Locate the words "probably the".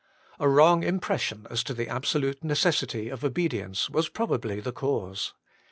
4.09-4.71